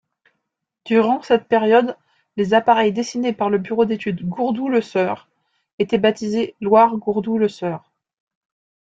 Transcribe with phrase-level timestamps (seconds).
[0.85, 1.95] Durant cette période
[2.35, 5.27] les appareils dessinés par le bureau d’études Gourdou-Leseurre
[5.77, 7.87] étaient baptisés Loire-Gourdou-Leseurre.